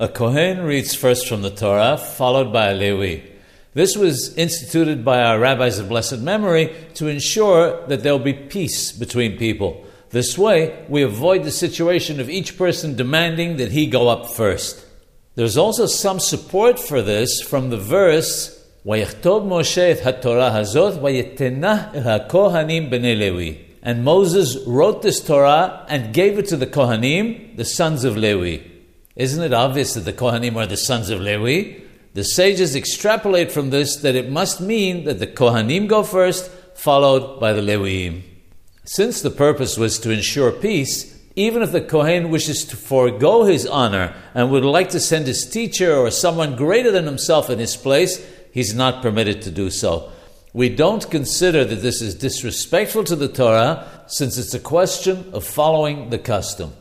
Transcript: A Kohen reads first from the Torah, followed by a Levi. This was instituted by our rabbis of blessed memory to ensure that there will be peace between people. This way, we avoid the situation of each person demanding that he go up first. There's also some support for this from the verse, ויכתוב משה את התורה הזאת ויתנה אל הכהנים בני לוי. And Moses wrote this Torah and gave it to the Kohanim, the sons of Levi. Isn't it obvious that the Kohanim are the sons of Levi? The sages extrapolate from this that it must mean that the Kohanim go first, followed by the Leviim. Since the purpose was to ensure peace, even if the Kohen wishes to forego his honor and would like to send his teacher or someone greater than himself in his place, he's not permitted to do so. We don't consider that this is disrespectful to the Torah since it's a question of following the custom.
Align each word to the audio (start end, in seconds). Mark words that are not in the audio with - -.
A 0.00 0.08
Kohen 0.08 0.64
reads 0.64 0.92
first 0.94 1.28
from 1.28 1.42
the 1.42 1.50
Torah, 1.50 1.96
followed 1.96 2.52
by 2.52 2.66
a 2.66 2.74
Levi. 2.74 3.24
This 3.74 3.96
was 3.96 4.36
instituted 4.36 5.04
by 5.04 5.22
our 5.22 5.38
rabbis 5.38 5.78
of 5.78 5.88
blessed 5.88 6.18
memory 6.18 6.74
to 6.94 7.06
ensure 7.06 7.86
that 7.86 8.02
there 8.02 8.12
will 8.12 8.18
be 8.18 8.34
peace 8.34 8.90
between 8.90 9.38
people. 9.38 9.86
This 10.10 10.36
way, 10.36 10.84
we 10.88 11.02
avoid 11.02 11.44
the 11.44 11.52
situation 11.52 12.18
of 12.18 12.28
each 12.28 12.58
person 12.58 12.96
demanding 12.96 13.56
that 13.58 13.70
he 13.70 13.86
go 13.86 14.08
up 14.08 14.28
first. 14.28 14.84
There's 15.36 15.56
also 15.56 15.86
some 15.86 16.18
support 16.18 16.80
for 16.80 17.00
this 17.00 17.40
from 17.40 17.70
the 17.70 17.78
verse, 17.78 18.50
ויכתוב 18.84 19.46
משה 19.46 19.92
את 19.92 20.06
התורה 20.06 20.58
הזאת 20.58 21.02
ויתנה 21.02 21.90
אל 21.94 22.08
הכהנים 22.08 22.90
בני 22.90 23.14
לוי. 23.16 23.54
And 23.82 24.04
Moses 24.04 24.56
wrote 24.66 25.02
this 25.02 25.20
Torah 25.20 25.86
and 25.88 26.12
gave 26.12 26.38
it 26.38 26.48
to 26.48 26.56
the 26.56 26.66
Kohanim, 26.66 27.56
the 27.56 27.64
sons 27.64 28.04
of 28.04 28.16
Levi. 28.16 28.72
Isn't 29.16 29.44
it 29.44 29.52
obvious 29.52 29.94
that 29.94 30.00
the 30.00 30.12
Kohanim 30.12 30.56
are 30.56 30.66
the 30.66 30.76
sons 30.76 31.10
of 31.10 31.20
Levi? 31.20 31.80
The 32.14 32.24
sages 32.24 32.74
extrapolate 32.74 33.52
from 33.52 33.70
this 33.70 33.96
that 33.96 34.16
it 34.16 34.30
must 34.30 34.60
mean 34.60 35.04
that 35.04 35.18
the 35.18 35.26
Kohanim 35.26 35.88
go 35.88 36.02
first, 36.02 36.50
followed 36.74 37.38
by 37.38 37.52
the 37.52 37.62
Leviim. 37.62 38.22
Since 38.84 39.22
the 39.22 39.30
purpose 39.30 39.78
was 39.78 39.98
to 40.00 40.10
ensure 40.10 40.52
peace, 40.52 41.14
even 41.36 41.62
if 41.62 41.72
the 41.72 41.80
Kohen 41.80 42.30
wishes 42.30 42.64
to 42.66 42.76
forego 42.76 43.44
his 43.44 43.66
honor 43.66 44.14
and 44.34 44.50
would 44.50 44.64
like 44.64 44.90
to 44.90 45.00
send 45.00 45.26
his 45.26 45.48
teacher 45.48 45.96
or 45.96 46.10
someone 46.10 46.54
greater 46.54 46.92
than 46.92 47.06
himself 47.06 47.50
in 47.50 47.58
his 47.58 47.76
place, 47.76 48.24
he's 48.52 48.74
not 48.74 49.02
permitted 49.02 49.42
to 49.42 49.50
do 49.50 49.70
so. 49.70 50.12
We 50.52 50.68
don't 50.68 51.10
consider 51.10 51.64
that 51.64 51.76
this 51.76 52.00
is 52.00 52.14
disrespectful 52.14 53.04
to 53.04 53.16
the 53.16 53.26
Torah 53.26 53.88
since 54.06 54.38
it's 54.38 54.54
a 54.54 54.60
question 54.60 55.30
of 55.32 55.44
following 55.44 56.10
the 56.10 56.18
custom. 56.18 56.72